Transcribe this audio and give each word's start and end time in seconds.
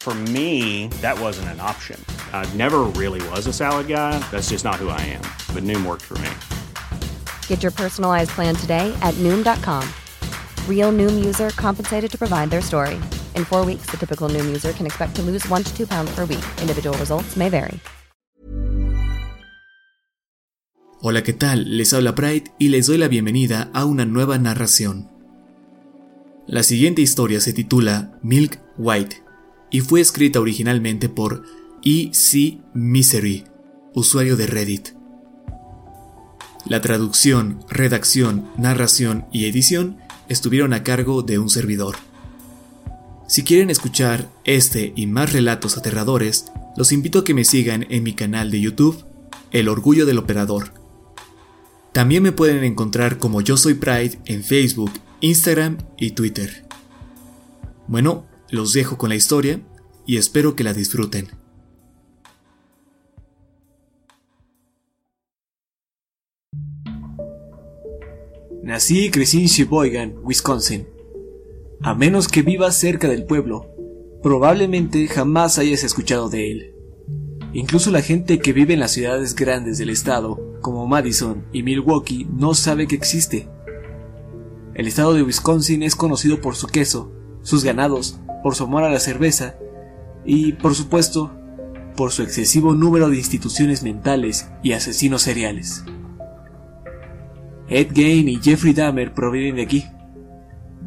For 0.00 0.14
me, 0.32 0.88
that 1.02 1.20
wasn't 1.20 1.48
an 1.48 1.60
option. 1.60 2.02
I 2.32 2.48
never 2.56 2.84
really 2.96 3.20
was 3.28 3.46
a 3.46 3.52
salad 3.52 3.86
guy. 3.86 4.18
That's 4.30 4.48
just 4.48 4.64
not 4.64 4.76
who 4.76 4.88
I 4.88 5.00
am. 5.12 5.20
But 5.54 5.64
Noom 5.64 5.84
worked 5.84 6.06
for 6.08 6.16
me. 6.24 6.30
Get 7.48 7.62
your 7.62 7.70
personalized 7.70 8.30
plan 8.30 8.56
today 8.56 8.96
at 9.02 9.14
Noom.com. 9.18 9.86
Real 10.66 10.90
Noom 10.90 11.22
user 11.22 11.50
compensated 11.50 12.10
to 12.12 12.18
provide 12.18 12.48
their 12.48 12.62
story. 12.62 12.98
In 13.36 13.44
four 13.44 13.62
weeks, 13.66 13.90
the 13.90 13.98
typical 13.98 14.30
Noom 14.30 14.46
user 14.46 14.72
can 14.72 14.86
expect 14.86 15.14
to 15.16 15.22
lose 15.22 15.46
one 15.50 15.64
to 15.64 15.76
two 15.76 15.86
pounds 15.86 16.10
per 16.14 16.24
week. 16.24 16.44
Individual 16.62 16.96
results 16.96 17.36
may 17.36 17.50
vary. 17.50 17.78
Hola, 21.02 21.22
¿qué 21.22 21.32
tal? 21.32 21.76
Les 21.76 21.92
habla 21.92 22.14
Pride 22.14 22.50
y 22.58 22.68
les 22.68 22.86
doy 22.86 22.98
la 22.98 23.08
bienvenida 23.08 23.70
a 23.74 23.84
una 23.84 24.06
nueva 24.06 24.38
narración. 24.38 25.10
La 26.46 26.62
siguiente 26.62 27.02
historia 27.02 27.40
se 27.40 27.52
titula 27.52 28.18
Milk 28.22 28.58
White 28.76 29.29
y 29.70 29.80
fue 29.80 30.00
escrita 30.00 30.40
originalmente 30.40 31.08
por 31.08 31.44
E.C. 31.82 32.58
Misery, 32.74 33.44
usuario 33.94 34.36
de 34.36 34.46
Reddit. 34.46 34.88
La 36.66 36.80
traducción, 36.80 37.64
redacción, 37.68 38.50
narración 38.58 39.26
y 39.32 39.46
edición 39.46 39.96
estuvieron 40.28 40.72
a 40.72 40.84
cargo 40.84 41.22
de 41.22 41.38
un 41.38 41.48
servidor. 41.48 41.96
Si 43.26 43.44
quieren 43.44 43.70
escuchar 43.70 44.28
este 44.44 44.92
y 44.96 45.06
más 45.06 45.32
relatos 45.32 45.78
aterradores, 45.78 46.46
los 46.76 46.92
invito 46.92 47.20
a 47.20 47.24
que 47.24 47.34
me 47.34 47.44
sigan 47.44 47.86
en 47.88 48.02
mi 48.02 48.12
canal 48.12 48.50
de 48.50 48.60
YouTube, 48.60 49.04
El 49.52 49.68
Orgullo 49.68 50.04
del 50.04 50.18
Operador. 50.18 50.74
También 51.92 52.22
me 52.22 52.32
pueden 52.32 52.62
encontrar 52.62 53.18
como 53.18 53.40
Yo 53.40 53.56
Soy 53.56 53.74
Pride 53.74 54.18
en 54.26 54.44
Facebook, 54.44 54.92
Instagram 55.20 55.78
y 55.96 56.12
Twitter. 56.12 56.64
Bueno, 57.88 58.26
los 58.50 58.72
dejo 58.72 58.98
con 58.98 59.08
la 59.08 59.14
historia 59.14 59.60
y 60.06 60.16
espero 60.16 60.56
que 60.56 60.64
la 60.64 60.72
disfruten. 60.72 61.28
Nací 68.62 69.06
y 69.06 69.10
crecí 69.10 69.40
en 69.40 69.46
Sheboygan, 69.46 70.14
Wisconsin. 70.22 70.86
A 71.82 71.94
menos 71.94 72.28
que 72.28 72.42
vivas 72.42 72.76
cerca 72.76 73.08
del 73.08 73.24
pueblo, 73.24 73.66
probablemente 74.22 75.08
jamás 75.08 75.58
hayas 75.58 75.82
escuchado 75.82 76.28
de 76.28 76.52
él. 76.52 76.74
Incluso 77.52 77.90
la 77.90 78.02
gente 78.02 78.38
que 78.38 78.52
vive 78.52 78.74
en 78.74 78.80
las 78.80 78.92
ciudades 78.92 79.34
grandes 79.34 79.78
del 79.78 79.90
estado, 79.90 80.58
como 80.60 80.86
Madison 80.86 81.46
y 81.52 81.62
Milwaukee, 81.62 82.28
no 82.30 82.54
sabe 82.54 82.86
que 82.86 82.94
existe. 82.94 83.48
El 84.74 84.86
estado 84.86 85.14
de 85.14 85.22
Wisconsin 85.22 85.82
es 85.82 85.96
conocido 85.96 86.40
por 86.40 86.54
su 86.54 86.68
queso, 86.68 87.12
sus 87.42 87.64
ganados, 87.64 88.20
por 88.42 88.54
su 88.54 88.64
amor 88.64 88.84
a 88.84 88.90
la 88.90 89.00
cerveza 89.00 89.54
y, 90.24 90.52
por 90.52 90.74
supuesto, 90.74 91.32
por 91.96 92.12
su 92.12 92.22
excesivo 92.22 92.74
número 92.74 93.10
de 93.10 93.18
instituciones 93.18 93.82
mentales 93.82 94.48
y 94.62 94.72
asesinos 94.72 95.22
seriales. 95.22 95.84
Ed 97.68 97.88
Gein 97.94 98.28
y 98.28 98.40
Jeffrey 98.42 98.72
Dahmer 98.72 99.12
provienen 99.14 99.56
de 99.56 99.62
aquí. 99.62 99.84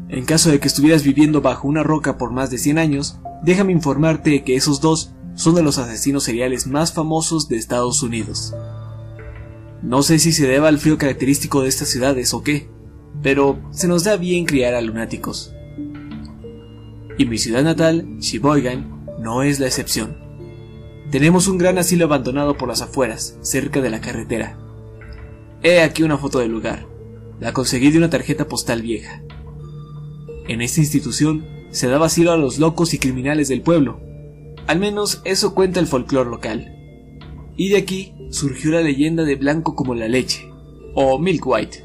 En 0.08 0.24
caso 0.24 0.50
de 0.50 0.60
que 0.60 0.68
estuvieras 0.68 1.02
viviendo 1.02 1.40
bajo 1.40 1.66
una 1.66 1.82
roca 1.82 2.18
por 2.18 2.30
más 2.30 2.50
de 2.50 2.58
100 2.58 2.78
años, 2.78 3.18
déjame 3.42 3.72
informarte 3.72 4.44
que 4.44 4.56
esos 4.56 4.80
dos 4.80 5.14
son 5.34 5.54
de 5.54 5.62
los 5.62 5.78
asesinos 5.78 6.24
seriales 6.24 6.66
más 6.66 6.92
famosos 6.92 7.48
de 7.48 7.56
Estados 7.56 8.02
Unidos. 8.02 8.54
No 9.82 10.02
sé 10.02 10.18
si 10.18 10.32
se 10.32 10.46
deba 10.46 10.68
al 10.68 10.78
frío 10.78 10.98
característico 10.98 11.62
de 11.62 11.68
estas 11.68 11.88
ciudades 11.88 12.34
o 12.34 12.42
qué, 12.42 12.68
pero 13.22 13.58
se 13.70 13.88
nos 13.88 14.04
da 14.04 14.16
bien 14.16 14.44
criar 14.44 14.74
a 14.74 14.80
lunáticos. 14.80 15.53
Y 17.16 17.26
mi 17.26 17.38
ciudad 17.38 17.62
natal, 17.62 18.18
Sheboygan, 18.18 19.06
no 19.20 19.42
es 19.42 19.60
la 19.60 19.66
excepción. 19.66 20.16
Tenemos 21.10 21.46
un 21.46 21.58
gran 21.58 21.78
asilo 21.78 22.06
abandonado 22.06 22.56
por 22.56 22.68
las 22.68 22.82
afueras, 22.82 23.38
cerca 23.40 23.80
de 23.80 23.90
la 23.90 24.00
carretera. 24.00 24.58
He 25.62 25.80
aquí 25.80 26.02
una 26.02 26.18
foto 26.18 26.40
del 26.40 26.50
lugar. 26.50 26.86
La 27.40 27.52
conseguí 27.52 27.90
de 27.90 27.98
una 27.98 28.10
tarjeta 28.10 28.48
postal 28.48 28.82
vieja. 28.82 29.22
En 30.48 30.60
esta 30.60 30.80
institución 30.80 31.46
se 31.70 31.88
daba 31.88 32.06
asilo 32.06 32.32
a 32.32 32.36
los 32.36 32.58
locos 32.58 32.94
y 32.94 32.98
criminales 32.98 33.48
del 33.48 33.62
pueblo. 33.62 34.00
Al 34.66 34.78
menos 34.78 35.22
eso 35.24 35.54
cuenta 35.54 35.80
el 35.80 35.86
folclore 35.86 36.30
local. 36.30 36.74
Y 37.56 37.68
de 37.68 37.76
aquí 37.76 38.14
surgió 38.30 38.72
la 38.72 38.80
leyenda 38.80 39.24
de 39.24 39.36
blanco 39.36 39.76
como 39.76 39.94
la 39.94 40.08
leche, 40.08 40.50
o 40.94 41.18
Milk 41.18 41.46
White. 41.46 41.84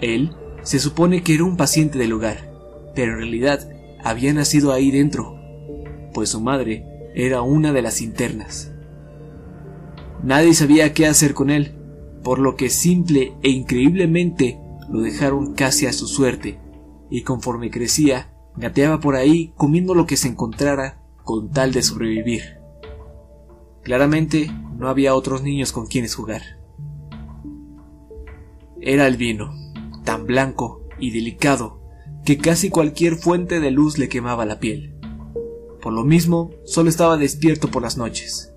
Él 0.00 0.30
se 0.62 0.78
supone 0.78 1.22
que 1.22 1.34
era 1.34 1.44
un 1.44 1.56
paciente 1.56 1.98
del 1.98 2.10
lugar, 2.10 2.50
pero 2.94 3.12
en 3.12 3.18
realidad 3.18 3.68
había 4.02 4.32
nacido 4.32 4.72
ahí 4.72 4.90
dentro, 4.90 5.38
pues 6.14 6.30
su 6.30 6.40
madre 6.40 6.84
era 7.14 7.42
una 7.42 7.72
de 7.72 7.82
las 7.82 8.00
internas. 8.00 8.72
Nadie 10.22 10.54
sabía 10.54 10.92
qué 10.92 11.06
hacer 11.06 11.34
con 11.34 11.50
él, 11.50 11.74
por 12.22 12.38
lo 12.38 12.56
que 12.56 12.70
simple 12.70 13.34
e 13.42 13.50
increíblemente 13.50 14.58
lo 14.88 15.00
dejaron 15.00 15.54
casi 15.54 15.86
a 15.86 15.92
su 15.92 16.06
suerte, 16.06 16.58
y 17.10 17.22
conforme 17.22 17.70
crecía, 17.70 18.32
gateaba 18.56 19.00
por 19.00 19.14
ahí 19.14 19.52
comiendo 19.56 19.94
lo 19.94 20.06
que 20.06 20.16
se 20.16 20.28
encontrara 20.28 21.00
con 21.24 21.50
tal 21.50 21.72
de 21.72 21.82
sobrevivir. 21.82 22.58
Claramente 23.82 24.50
no 24.76 24.88
había 24.88 25.14
otros 25.14 25.42
niños 25.42 25.72
con 25.72 25.86
quienes 25.86 26.14
jugar. 26.14 26.42
Era 28.80 29.06
el 29.06 29.16
vino, 29.16 29.52
tan 30.04 30.26
blanco 30.26 30.82
y 30.98 31.10
delicado 31.10 31.77
que 32.24 32.38
casi 32.38 32.70
cualquier 32.70 33.16
fuente 33.16 33.60
de 33.60 33.70
luz 33.70 33.98
le 33.98 34.08
quemaba 34.08 34.46
la 34.46 34.60
piel. 34.60 34.94
Por 35.80 35.92
lo 35.92 36.04
mismo, 36.04 36.50
solo 36.64 36.90
estaba 36.90 37.16
despierto 37.16 37.70
por 37.70 37.82
las 37.82 37.96
noches. 37.96 38.52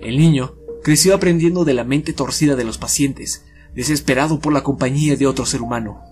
El 0.00 0.16
niño 0.16 0.54
creció 0.82 1.14
aprendiendo 1.14 1.64
de 1.64 1.74
la 1.74 1.84
mente 1.84 2.12
torcida 2.12 2.56
de 2.56 2.64
los 2.64 2.78
pacientes, 2.78 3.44
desesperado 3.74 4.40
por 4.40 4.52
la 4.52 4.62
compañía 4.62 5.16
de 5.16 5.26
otro 5.26 5.44
ser 5.44 5.62
humano. 5.62 6.02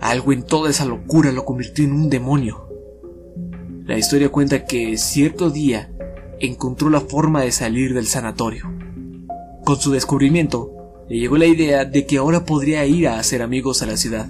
Algo 0.00 0.32
en 0.32 0.44
toda 0.44 0.70
esa 0.70 0.84
locura 0.84 1.30
lo 1.30 1.44
convirtió 1.44 1.84
en 1.84 1.92
un 1.92 2.08
demonio. 2.08 2.68
La 3.84 3.98
historia 3.98 4.30
cuenta 4.30 4.64
que 4.64 4.96
cierto 4.96 5.50
día 5.50 5.92
encontró 6.40 6.90
la 6.90 7.00
forma 7.00 7.42
de 7.42 7.52
salir 7.52 7.94
del 7.94 8.06
sanatorio. 8.06 8.72
Con 9.64 9.78
su 9.78 9.92
descubrimiento, 9.92 11.04
le 11.08 11.18
llegó 11.18 11.36
la 11.36 11.46
idea 11.46 11.84
de 11.84 12.06
que 12.06 12.18
ahora 12.18 12.44
podría 12.44 12.84
ir 12.86 13.06
a 13.06 13.18
hacer 13.18 13.42
amigos 13.42 13.82
a 13.82 13.86
la 13.86 13.96
ciudad. 13.96 14.28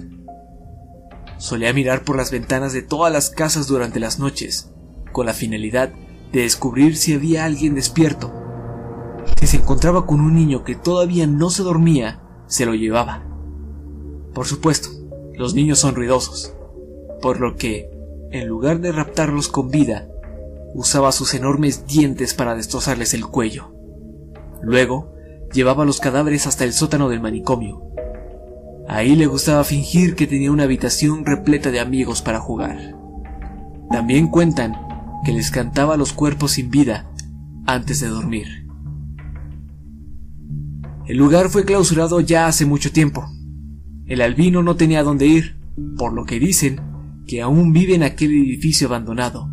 Solía 1.43 1.73
mirar 1.73 2.05
por 2.05 2.15
las 2.15 2.31
ventanas 2.31 2.71
de 2.71 2.81
todas 2.81 3.11
las 3.11 3.29
casas 3.29 3.67
durante 3.67 3.99
las 3.99 4.17
noches, 4.17 4.71
con 5.11 5.25
la 5.25 5.33
finalidad 5.33 5.91
de 6.31 6.43
descubrir 6.43 6.95
si 6.95 7.13
había 7.13 7.43
alguien 7.43 7.75
despierto. 7.75 8.31
Si 9.37 9.47
se 9.47 9.57
encontraba 9.57 10.05
con 10.05 10.21
un 10.21 10.35
niño 10.35 10.63
que 10.63 10.75
todavía 10.75 11.27
no 11.27 11.49
se 11.49 11.63
dormía, 11.63 12.21
se 12.47 12.65
lo 12.65 12.75
llevaba. 12.75 13.25
Por 14.33 14.45
supuesto, 14.45 14.87
los 15.33 15.53
niños 15.53 15.79
son 15.79 15.95
ruidosos, 15.95 16.55
por 17.21 17.41
lo 17.41 17.57
que, 17.57 17.91
en 18.31 18.47
lugar 18.47 18.79
de 18.79 18.93
raptarlos 18.93 19.49
con 19.49 19.67
vida, 19.67 20.07
usaba 20.73 21.11
sus 21.11 21.33
enormes 21.33 21.85
dientes 21.85 22.33
para 22.33 22.55
destrozarles 22.55 23.13
el 23.13 23.27
cuello. 23.27 23.73
Luego, 24.61 25.13
llevaba 25.51 25.83
los 25.83 25.99
cadáveres 25.99 26.47
hasta 26.47 26.63
el 26.63 26.71
sótano 26.71 27.09
del 27.09 27.19
manicomio. 27.19 27.92
Ahí 28.87 29.15
le 29.15 29.27
gustaba 29.27 29.63
fingir 29.63 30.15
que 30.15 30.27
tenía 30.27 30.51
una 30.51 30.63
habitación 30.63 31.25
repleta 31.25 31.71
de 31.71 31.79
amigos 31.79 32.21
para 32.21 32.39
jugar. 32.39 32.95
También 33.89 34.27
cuentan 34.27 34.75
que 35.23 35.31
les 35.31 35.51
cantaba 35.51 35.97
los 35.97 36.13
cuerpos 36.13 36.53
sin 36.53 36.69
vida 36.69 37.09
antes 37.65 38.01
de 38.01 38.07
dormir. 38.07 38.67
El 41.05 41.17
lugar 41.17 41.49
fue 41.49 41.65
clausurado 41.65 42.19
ya 42.19 42.47
hace 42.47 42.65
mucho 42.65 42.91
tiempo. 42.91 43.25
El 44.05 44.21
albino 44.21 44.63
no 44.63 44.75
tenía 44.75 45.03
dónde 45.03 45.27
ir, 45.27 45.55
por 45.97 46.13
lo 46.13 46.25
que 46.25 46.39
dicen 46.39 46.81
que 47.25 47.41
aún 47.41 47.71
vive 47.71 47.95
en 47.95 48.03
aquel 48.03 48.31
edificio 48.31 48.87
abandonado 48.87 49.49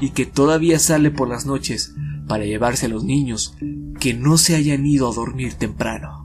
y 0.00 0.10
que 0.10 0.26
todavía 0.26 0.78
sale 0.78 1.10
por 1.10 1.28
las 1.28 1.46
noches 1.46 1.94
para 2.28 2.44
llevarse 2.44 2.86
a 2.86 2.88
los 2.90 3.04
niños 3.04 3.56
que 3.98 4.14
no 4.14 4.36
se 4.36 4.54
hayan 4.54 4.84
ido 4.84 5.10
a 5.10 5.14
dormir 5.14 5.54
temprano. 5.54 6.24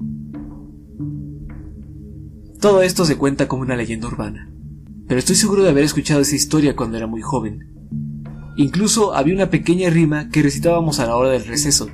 Todo 2.62 2.84
esto 2.84 3.06
se 3.06 3.18
cuenta 3.18 3.48
como 3.48 3.64
una 3.64 3.76
leyenda 3.76 4.08
urbana, 4.08 4.48
pero 5.08 5.18
estoy 5.18 5.36
seguro 5.36 5.64
de 5.64 5.72
haber 5.72 5.84
escuchado 5.84 6.22
esa 6.22 6.36
historia 6.36 6.76
cuando 6.76 6.96
era 6.96 7.08
muy 7.08 7.24
joven. 7.24 7.72
Incluso 8.56 9.16
había 9.16 9.34
una 9.34 9.50
pequeña 9.50 9.90
rima 9.90 10.30
que 10.30 10.44
recitábamos 10.44 11.00
a 11.00 11.08
la 11.08 11.16
hora 11.16 11.32
del 11.32 11.46
receso. 11.46 11.90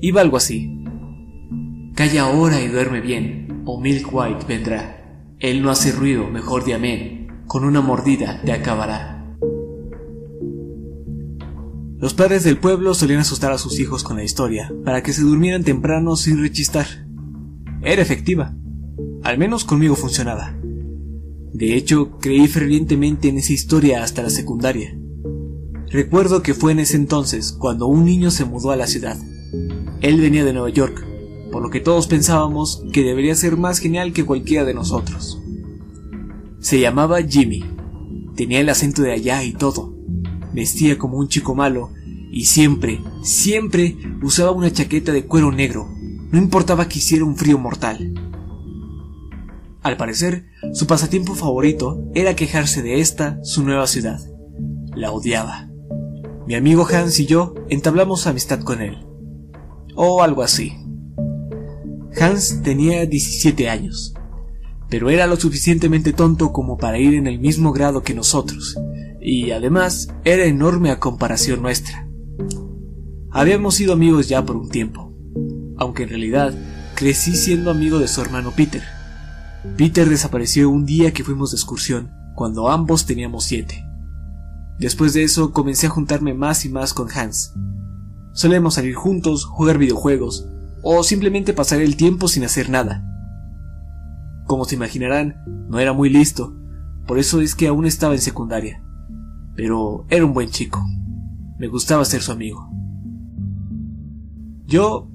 Iba 0.00 0.20
algo 0.20 0.36
así. 0.36 0.82
Calla 1.94 2.24
ahora 2.24 2.60
y 2.60 2.66
duerme 2.66 3.02
bien, 3.02 3.62
o 3.66 3.80
Milk 3.80 4.12
White 4.12 4.46
vendrá. 4.48 5.30
Él 5.38 5.62
no 5.62 5.70
hace 5.70 5.92
ruido, 5.92 6.26
mejor 6.28 6.64
de 6.64 6.74
amén, 6.74 7.44
con 7.46 7.64
una 7.64 7.80
mordida 7.80 8.42
te 8.44 8.50
acabará. 8.50 9.24
Los 11.98 12.14
padres 12.14 12.42
del 12.42 12.58
pueblo 12.58 12.94
solían 12.94 13.20
asustar 13.20 13.52
a 13.52 13.58
sus 13.58 13.78
hijos 13.78 14.02
con 14.02 14.16
la 14.16 14.24
historia, 14.24 14.72
para 14.84 15.04
que 15.04 15.12
se 15.12 15.22
durmieran 15.22 15.62
temprano 15.62 16.16
sin 16.16 16.42
rechistar. 16.42 16.86
Era 17.80 18.02
efectiva. 18.02 18.56
Al 19.24 19.38
menos 19.38 19.64
conmigo 19.64 19.96
funcionaba. 19.96 20.56
De 21.52 21.74
hecho, 21.74 22.18
creí 22.20 22.46
fervientemente 22.46 23.28
en 23.28 23.38
esa 23.38 23.52
historia 23.52 24.04
hasta 24.04 24.22
la 24.22 24.30
secundaria. 24.30 24.96
Recuerdo 25.90 26.42
que 26.42 26.54
fue 26.54 26.72
en 26.72 26.80
ese 26.80 26.96
entonces 26.96 27.52
cuando 27.52 27.86
un 27.86 28.04
niño 28.04 28.30
se 28.30 28.44
mudó 28.44 28.70
a 28.70 28.76
la 28.76 28.86
ciudad. 28.86 29.16
Él 30.00 30.20
venía 30.20 30.44
de 30.44 30.52
Nueva 30.52 30.70
York, 30.70 31.04
por 31.50 31.62
lo 31.62 31.70
que 31.70 31.80
todos 31.80 32.06
pensábamos 32.06 32.84
que 32.92 33.02
debería 33.02 33.34
ser 33.34 33.56
más 33.56 33.78
genial 33.78 34.12
que 34.12 34.24
cualquiera 34.24 34.64
de 34.64 34.74
nosotros. 34.74 35.40
Se 36.60 36.78
llamaba 36.78 37.22
Jimmy. 37.22 37.64
Tenía 38.36 38.60
el 38.60 38.68
acento 38.68 39.02
de 39.02 39.12
allá 39.12 39.42
y 39.42 39.52
todo 39.52 39.94
vestía 40.54 40.96
como 40.96 41.18
un 41.18 41.28
chico 41.28 41.54
malo 41.54 41.90
y 42.30 42.46
siempre, 42.46 43.00
siempre 43.22 43.96
usaba 44.22 44.52
una 44.52 44.72
chaqueta 44.72 45.12
de 45.12 45.26
cuero 45.26 45.52
negro, 45.52 45.88
no 46.30 46.38
importaba 46.38 46.88
que 46.88 46.98
hiciera 46.98 47.24
un 47.24 47.36
frío 47.36 47.58
mortal. 47.58 48.23
Al 49.84 49.98
parecer, 49.98 50.46
su 50.72 50.86
pasatiempo 50.86 51.34
favorito 51.34 52.10
era 52.14 52.34
quejarse 52.34 52.80
de 52.80 53.00
esta, 53.00 53.38
su 53.42 53.62
nueva 53.62 53.86
ciudad. 53.86 54.18
La 54.96 55.12
odiaba. 55.12 55.68
Mi 56.46 56.54
amigo 56.54 56.86
Hans 56.90 57.20
y 57.20 57.26
yo 57.26 57.52
entablamos 57.68 58.26
amistad 58.26 58.60
con 58.60 58.80
él. 58.80 59.06
O 59.94 60.22
algo 60.22 60.42
así. 60.42 60.72
Hans 62.18 62.62
tenía 62.62 63.04
17 63.04 63.68
años, 63.68 64.14
pero 64.88 65.10
era 65.10 65.26
lo 65.26 65.36
suficientemente 65.36 66.14
tonto 66.14 66.50
como 66.50 66.78
para 66.78 66.98
ir 66.98 67.12
en 67.12 67.26
el 67.26 67.38
mismo 67.38 67.70
grado 67.72 68.02
que 68.02 68.14
nosotros, 68.14 68.78
y 69.20 69.50
además 69.50 70.08
era 70.24 70.46
enorme 70.46 70.92
a 70.92 70.98
comparación 70.98 71.60
nuestra. 71.60 72.08
Habíamos 73.30 73.74
sido 73.74 73.92
amigos 73.92 74.30
ya 74.30 74.46
por 74.46 74.56
un 74.56 74.70
tiempo, 74.70 75.12
aunque 75.76 76.04
en 76.04 76.08
realidad 76.08 76.54
crecí 76.94 77.36
siendo 77.36 77.70
amigo 77.70 77.98
de 77.98 78.08
su 78.08 78.22
hermano 78.22 78.52
Peter. 78.56 78.93
Peter 79.76 80.08
desapareció 80.08 80.70
un 80.70 80.86
día 80.86 81.12
que 81.12 81.24
fuimos 81.24 81.50
de 81.50 81.56
excursión, 81.56 82.12
cuando 82.34 82.70
ambos 82.70 83.06
teníamos 83.06 83.44
siete. 83.44 83.84
Después 84.78 85.14
de 85.14 85.24
eso 85.24 85.52
comencé 85.52 85.86
a 85.86 85.90
juntarme 85.90 86.34
más 86.34 86.64
y 86.64 86.68
más 86.68 86.94
con 86.94 87.08
Hans. 87.10 87.54
Solemos 88.32 88.74
salir 88.74 88.94
juntos, 88.94 89.44
jugar 89.44 89.78
videojuegos, 89.78 90.48
o 90.82 91.02
simplemente 91.02 91.52
pasar 91.52 91.80
el 91.80 91.96
tiempo 91.96 92.28
sin 92.28 92.44
hacer 92.44 92.70
nada. 92.70 93.04
Como 94.46 94.64
se 94.64 94.74
imaginarán, 94.74 95.42
no 95.68 95.78
era 95.78 95.92
muy 95.92 96.10
listo, 96.10 96.54
por 97.06 97.18
eso 97.18 97.40
es 97.40 97.54
que 97.54 97.68
aún 97.68 97.86
estaba 97.86 98.14
en 98.14 98.20
secundaria 98.20 98.84
pero 99.54 100.04
era 100.08 100.24
un 100.24 100.34
buen 100.34 100.50
chico. 100.50 100.84
Me 101.58 101.68
gustaba 101.68 102.04
ser 102.04 102.22
su 102.22 102.32
amigo. 102.32 102.68
Yo... 104.66 105.10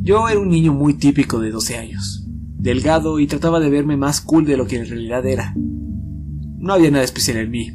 Yo 0.00 0.28
era 0.28 0.38
un 0.38 0.48
niño 0.48 0.72
muy 0.72 0.94
típico 0.94 1.40
de 1.40 1.50
12 1.50 1.76
años, 1.76 2.17
delgado 2.58 3.20
y 3.20 3.26
trataba 3.26 3.60
de 3.60 3.70
verme 3.70 3.96
más 3.96 4.20
cool 4.20 4.44
de 4.44 4.56
lo 4.56 4.66
que 4.66 4.76
en 4.76 4.86
realidad 4.86 5.24
era. 5.26 5.54
No 5.56 6.72
había 6.74 6.90
nada 6.90 7.04
especial 7.04 7.38
en 7.38 7.50
mí, 7.50 7.70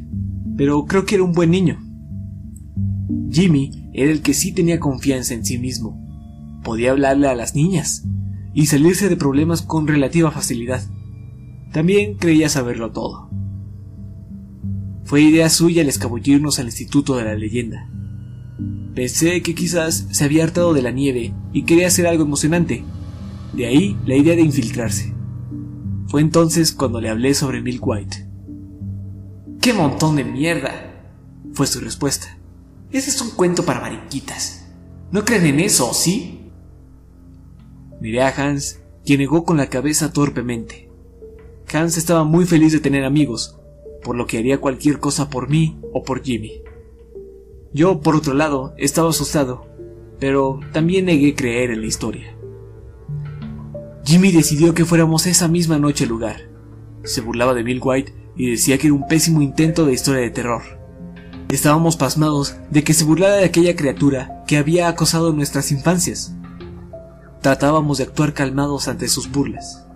pero 0.56 0.84
creo 0.84 1.06
que 1.06 1.16
era 1.16 1.24
un 1.24 1.32
buen 1.32 1.50
niño. 1.50 1.80
Jimmy 3.30 3.90
era 3.92 4.12
el 4.12 4.22
que 4.22 4.34
sí 4.34 4.52
tenía 4.52 4.78
confianza 4.78 5.34
en 5.34 5.44
sí 5.44 5.58
mismo. 5.58 6.00
Podía 6.62 6.92
hablarle 6.92 7.28
a 7.28 7.34
las 7.34 7.54
niñas 7.54 8.04
y 8.52 8.66
salirse 8.66 9.08
de 9.08 9.16
problemas 9.16 9.62
con 9.62 9.86
relativa 9.86 10.30
facilidad. 10.30 10.82
También 11.72 12.16
creía 12.16 12.48
saberlo 12.48 12.92
todo. 12.92 13.30
Fue 15.04 15.22
idea 15.22 15.50
suya 15.50 15.82
el 15.82 15.88
escabullirnos 15.88 16.58
al 16.58 16.66
Instituto 16.66 17.16
de 17.16 17.24
la 17.24 17.34
Leyenda. 17.34 17.90
Pensé 18.94 19.42
que 19.42 19.54
quizás 19.54 20.06
se 20.12 20.24
había 20.24 20.44
hartado 20.44 20.72
de 20.72 20.82
la 20.82 20.92
nieve 20.92 21.34
y 21.52 21.64
quería 21.64 21.88
hacer 21.88 22.06
algo 22.06 22.22
emocionante. 22.22 22.84
De 23.56 23.66
ahí 23.66 23.96
la 24.04 24.16
idea 24.16 24.34
de 24.34 24.42
infiltrarse. 24.42 25.14
Fue 26.08 26.20
entonces 26.20 26.72
cuando 26.72 27.00
le 27.00 27.08
hablé 27.08 27.34
sobre 27.34 27.62
Milk 27.62 27.86
White. 27.86 28.28
¡Qué 29.60 29.72
montón 29.72 30.16
de 30.16 30.24
mierda! 30.24 30.90
fue 31.52 31.66
su 31.66 31.80
respuesta. 31.80 32.36
Ese 32.90 33.10
es 33.10 33.20
un 33.20 33.30
cuento 33.30 33.64
para 33.64 33.80
mariquitas. 33.80 34.66
¿No 35.10 35.24
creen 35.24 35.46
en 35.46 35.60
eso, 35.60 35.94
sí? 35.94 36.50
Miré 38.00 38.22
a 38.22 38.28
Hans, 38.28 38.80
quien 39.04 39.20
negó 39.20 39.44
con 39.44 39.56
la 39.56 39.68
cabeza 39.68 40.12
torpemente. 40.12 40.90
Hans 41.72 41.96
estaba 41.96 42.24
muy 42.24 42.44
feliz 42.44 42.72
de 42.72 42.80
tener 42.80 43.04
amigos, 43.04 43.58
por 44.02 44.16
lo 44.16 44.26
que 44.26 44.38
haría 44.38 44.60
cualquier 44.60 44.98
cosa 44.98 45.30
por 45.30 45.48
mí 45.48 45.78
o 45.92 46.02
por 46.02 46.22
Jimmy. 46.22 46.62
Yo, 47.72 48.00
por 48.00 48.16
otro 48.16 48.34
lado, 48.34 48.74
estaba 48.78 49.10
asustado, 49.10 49.66
pero 50.18 50.60
también 50.72 51.06
negué 51.06 51.34
creer 51.34 51.70
en 51.70 51.80
la 51.80 51.86
historia. 51.86 52.33
Jimmy 54.04 54.32
decidió 54.32 54.74
que 54.74 54.84
fuéramos 54.84 55.26
esa 55.26 55.48
misma 55.48 55.78
noche 55.78 56.04
al 56.04 56.10
lugar. 56.10 56.36
Se 57.04 57.22
burlaba 57.22 57.54
de 57.54 57.62
Bill 57.62 57.80
White 57.82 58.14
y 58.36 58.50
decía 58.50 58.76
que 58.76 58.88
era 58.88 58.94
un 58.94 59.06
pésimo 59.06 59.40
intento 59.40 59.86
de 59.86 59.94
historia 59.94 60.20
de 60.20 60.30
terror. 60.30 60.62
Estábamos 61.48 61.96
pasmados 61.96 62.56
de 62.70 62.84
que 62.84 62.92
se 62.92 63.04
burlara 63.04 63.36
de 63.36 63.44
aquella 63.44 63.76
criatura 63.76 64.44
que 64.46 64.58
había 64.58 64.88
acosado 64.88 65.32
nuestras 65.32 65.72
infancias. 65.72 66.34
Tratábamos 67.40 67.96
de 67.96 68.04
actuar 68.04 68.34
calmados 68.34 68.88
ante 68.88 69.08
sus 69.08 69.30
burlas. 69.30 69.86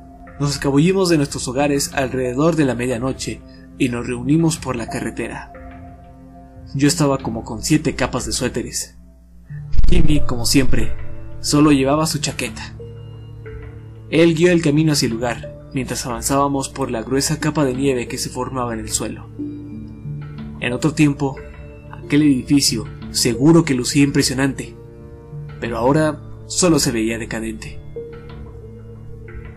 Nos 0.41 0.53
escabullimos 0.53 1.11
de 1.11 1.19
nuestros 1.19 1.47
hogares 1.47 1.91
alrededor 1.93 2.57
de 2.57 2.65
la 2.65 2.75
medianoche 2.75 3.43
y 3.77 3.91
nos 3.91 4.07
reunimos 4.07 4.57
por 4.57 4.77
la 4.77 4.88
carretera. 4.88 5.53
Yo 6.75 6.88
estaba 6.88 7.19
como 7.19 7.45
con 7.45 7.62
siete 7.62 7.95
capas 7.95 8.25
de 8.25 8.33
suéteres. 8.33 8.97
Jimmy, 9.88 10.21
como 10.21 10.47
siempre, 10.47 10.95
solo 11.41 11.73
llevaba 11.73 12.07
su 12.07 12.19
chaqueta. 12.19 12.78
Él 14.11 14.35
guió 14.35 14.53
el 14.53 14.62
camino 14.62 14.93
hacia 14.93 15.07
el 15.07 15.12
lugar, 15.12 15.69
mientras 15.75 16.07
avanzábamos 16.07 16.69
por 16.69 16.91
la 16.91 17.03
gruesa 17.03 17.41
capa 17.41 17.65
de 17.65 17.75
nieve 17.75 18.09
que 18.09 18.19
se 18.19 18.31
formaba 18.31 18.73
en 18.73 18.81
el 18.81 18.91
suelo. 18.91 19.27
En 20.61 20.73
otro 20.73 20.95
tiempo, 20.95 21.37
aquel 21.91 22.23
edificio 22.23 22.87
seguro 23.11 23.65
que 23.65 23.75
lucía 23.75 24.03
impresionante, 24.03 24.75
pero 25.61 25.77
ahora 25.77 26.21
solo 26.47 26.79
se 26.79 26.91
veía 26.91 27.19
decadente. 27.19 27.79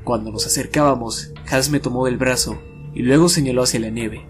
Cuando 0.04 0.32
nos 0.32 0.46
acercábamos, 0.46 1.32
Has 1.50 1.70
me 1.70 1.80
tomó 1.80 2.06
del 2.06 2.18
brazo 2.18 2.58
y 2.94 3.02
luego 3.04 3.30
señaló 3.30 3.64
hacia 3.64 3.80
la 3.80 3.90
nieve. 3.90 4.26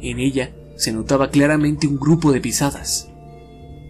En 0.00 0.18
ella 0.18 0.54
se 0.76 0.92
notaba 0.92 1.30
claramente 1.30 1.86
un 1.86 1.98
grupo 1.98 2.32
de 2.32 2.40
pisadas. 2.40 3.10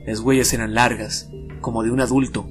Las 0.07 0.21
huellas 0.21 0.53
eran 0.53 0.75
largas, 0.75 1.31
como 1.61 1.83
de 1.83 1.91
un 1.91 2.01
adulto, 2.01 2.49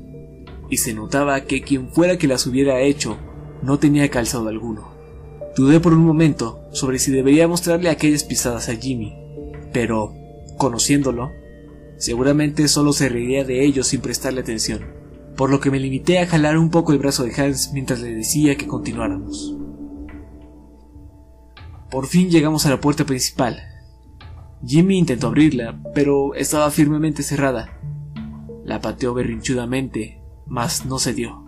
y 0.70 0.78
se 0.78 0.94
notaba 0.94 1.42
que 1.42 1.62
quien 1.62 1.90
fuera 1.90 2.18
que 2.18 2.28
las 2.28 2.46
hubiera 2.48 2.82
hecho 2.82 3.18
no 3.62 3.80
tenía 3.80 4.10
calzado 4.10 4.50
alguno. 4.50 4.90
Dudé 5.56 5.80
por 5.80 5.94
un 5.94 6.06
momento 6.06 6.62
sobre 6.72 7.00
si 7.00 7.12
debería 7.12 7.48
mostrarle 7.48 7.90
aquellas 7.90 8.24
pisadas 8.24 8.70
a 8.70 8.76
Jimmy, 8.76 9.16
pero, 9.74 10.14
conociéndolo, 10.58 11.32
seguramente 11.98 12.68
solo 12.68 12.94
se 12.94 13.10
reiría 13.10 13.44
de 13.44 13.66
ellos 13.66 13.88
sin 13.88 14.02
prestarle 14.02 14.42
atención, 14.42 14.86
por 15.36 15.50
lo 15.50 15.60
que 15.60 15.72
me 15.72 15.80
limité 15.80 16.20
a 16.20 16.28
jalar 16.28 16.58
un 16.58 16.70
poco 16.70 16.94
el 16.94 17.00
brazo 17.00 17.24
de 17.24 17.34
Hans 17.42 17.72
mientras 17.74 18.02
le 18.02 18.14
decía 18.14 18.56
que 18.56 18.68
continuáramos. 18.68 19.56
Por 21.90 22.08
fin 22.08 22.30
llegamos 22.30 22.66
a 22.66 22.70
la 22.70 22.82
puerta 22.82 23.06
principal. 23.06 23.62
Jimmy 24.66 24.98
intentó 24.98 25.28
abrirla, 25.28 25.80
pero 25.96 26.36
estaba 26.36 26.70
firmemente 26.70 27.24
cerrada. 27.24 27.80
La 28.66 28.82
pateó 28.82 29.14
berrinchudamente, 29.14 30.22
mas 30.48 30.86
no 30.86 31.00
se 31.00 31.14
dio. 31.14 31.44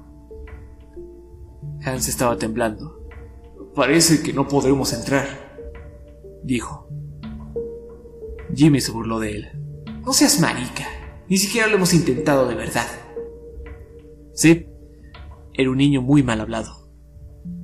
Hans 1.83 2.07
estaba 2.07 2.37
temblando. 2.37 2.99
Parece 3.75 4.21
que 4.21 4.33
no 4.33 4.47
podremos 4.47 4.93
entrar, 4.93 5.27
dijo. 6.43 6.87
Jimmy 8.53 8.81
se 8.81 8.91
burló 8.91 9.19
de 9.19 9.35
él. 9.35 9.49
No 10.05 10.13
seas 10.13 10.39
marica, 10.39 10.85
ni 11.27 11.37
siquiera 11.37 11.67
lo 11.67 11.75
hemos 11.75 11.93
intentado 11.93 12.47
de 12.47 12.55
verdad. 12.55 12.87
Sí, 14.33 14.67
era 15.53 15.69
un 15.69 15.77
niño 15.77 16.01
muy 16.01 16.23
mal 16.23 16.41
hablado. 16.41 16.89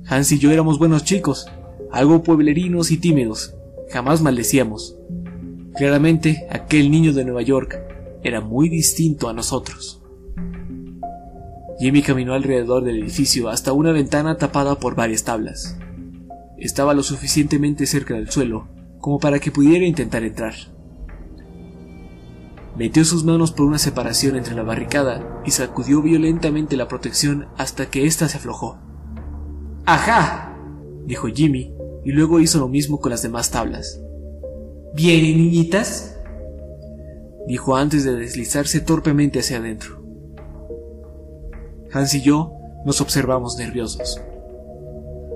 Hans 0.06 0.30
y 0.32 0.38
yo 0.38 0.50
éramos 0.50 0.78
buenos 0.78 1.04
chicos, 1.04 1.46
algo 1.90 2.22
pueblerinos 2.22 2.90
y 2.90 2.98
tímidos, 2.98 3.54
jamás 3.90 4.22
maldecíamos. 4.22 4.96
Claramente, 5.74 6.46
aquel 6.50 6.90
niño 6.90 7.12
de 7.12 7.24
Nueva 7.24 7.42
York 7.42 7.78
era 8.22 8.40
muy 8.40 8.68
distinto 8.68 9.28
a 9.28 9.32
nosotros. 9.32 10.02
Jimmy 11.78 12.02
caminó 12.02 12.34
alrededor 12.34 12.84
del 12.84 13.02
edificio 13.02 13.48
hasta 13.48 13.72
una 13.72 13.92
ventana 13.92 14.38
tapada 14.38 14.78
por 14.78 14.94
varias 14.94 15.24
tablas. 15.24 15.76
Estaba 16.56 16.94
lo 16.94 17.02
suficientemente 17.02 17.86
cerca 17.86 18.14
del 18.14 18.30
suelo 18.30 18.68
como 18.98 19.18
para 19.18 19.38
que 19.38 19.50
pudiera 19.52 19.84
intentar 19.84 20.24
entrar. 20.24 20.54
Metió 22.76 23.04
sus 23.04 23.24
manos 23.24 23.52
por 23.52 23.66
una 23.66 23.78
separación 23.78 24.36
entre 24.36 24.54
la 24.54 24.62
barricada 24.62 25.42
y 25.46 25.50
sacudió 25.50 26.02
violentamente 26.02 26.76
la 26.76 26.88
protección 26.88 27.46
hasta 27.56 27.86
que 27.86 28.06
ésta 28.06 28.28
se 28.28 28.38
aflojó. 28.38 28.78
¡Ajá! 29.84 30.58
dijo 31.06 31.28
Jimmy, 31.28 31.72
y 32.04 32.12
luego 32.12 32.40
hizo 32.40 32.58
lo 32.58 32.68
mismo 32.68 33.00
con 33.00 33.10
las 33.10 33.22
demás 33.22 33.50
tablas. 33.50 34.00
¿Bien, 34.94 35.22
niñitas? 35.22 36.18
dijo 37.46 37.76
antes 37.76 38.04
de 38.04 38.16
deslizarse 38.16 38.80
torpemente 38.80 39.38
hacia 39.38 39.58
adentro. 39.58 40.05
Hans 41.96 42.14
y 42.14 42.22
yo 42.22 42.52
nos 42.84 43.00
observamos 43.00 43.56
nerviosos. 43.56 44.20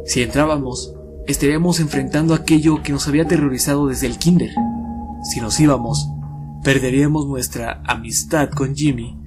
Si 0.04 0.22
entrábamos, 0.22 0.94
estaríamos 1.26 1.80
enfrentando 1.80 2.34
aquello 2.34 2.82
que 2.82 2.92
nos 2.92 3.08
había 3.08 3.22
aterrorizado 3.22 3.86
desde 3.86 4.06
el 4.06 4.18
kinder. 4.18 4.50
Si 5.24 5.40
nos 5.40 5.58
íbamos, 5.58 6.08
perderíamos 6.62 7.26
nuestra 7.26 7.82
amistad 7.86 8.50
con 8.50 8.74
Jimmy 8.74 9.18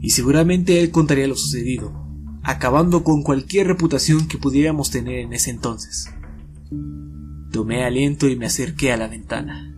y 0.00 0.10
seguramente 0.10 0.80
él 0.80 0.90
contaría 0.90 1.28
lo 1.28 1.36
sucedido, 1.36 1.92
acabando 2.42 3.04
con 3.04 3.22
cualquier 3.22 3.66
reputación 3.66 4.26
que 4.28 4.38
pudiéramos 4.38 4.90
tener 4.90 5.18
en 5.18 5.32
ese 5.32 5.50
entonces. 5.50 6.08
Tomé 7.52 7.84
aliento 7.84 8.28
y 8.28 8.36
me 8.36 8.46
acerqué 8.46 8.92
a 8.92 8.96
la 8.96 9.08
ventana. 9.08 9.74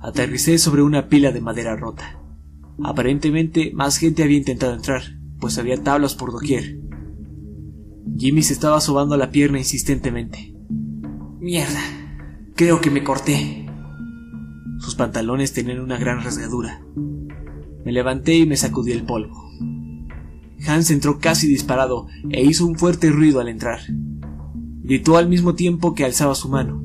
Aterricé 0.00 0.58
sobre 0.58 0.82
una 0.82 1.08
pila 1.08 1.32
de 1.32 1.40
madera 1.40 1.76
rota. 1.76 2.23
Aparentemente 2.82 3.72
más 3.74 3.98
gente 3.98 4.22
había 4.22 4.38
intentado 4.38 4.74
entrar, 4.74 5.02
pues 5.38 5.58
había 5.58 5.82
tablas 5.82 6.14
por 6.14 6.32
doquier. 6.32 6.78
Jimmy 8.16 8.42
se 8.42 8.52
estaba 8.52 8.80
sobando 8.80 9.16
la 9.16 9.30
pierna 9.30 9.58
insistentemente. 9.58 10.54
Mierda, 11.40 11.80
creo 12.54 12.80
que 12.80 12.90
me 12.90 13.04
corté. 13.04 13.66
Sus 14.78 14.94
pantalones 14.94 15.52
tenían 15.52 15.80
una 15.80 15.98
gran 15.98 16.22
rasgadura. 16.22 16.84
Me 17.84 17.92
levanté 17.92 18.34
y 18.34 18.46
me 18.46 18.56
sacudí 18.56 18.92
el 18.92 19.04
polvo. 19.04 19.50
Hans 20.66 20.90
entró 20.90 21.18
casi 21.18 21.46
disparado 21.46 22.06
e 22.30 22.42
hizo 22.42 22.66
un 22.66 22.76
fuerte 22.76 23.10
ruido 23.10 23.40
al 23.40 23.48
entrar. 23.48 23.80
Gritó 24.82 25.16
al 25.16 25.28
mismo 25.28 25.54
tiempo 25.54 25.94
que 25.94 26.04
alzaba 26.04 26.34
su 26.34 26.48
mano. 26.48 26.82